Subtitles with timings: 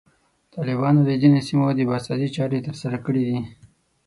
[0.55, 3.39] طالبانو د ځینو سیمو د بازسازي چارې ترسره کړي دي.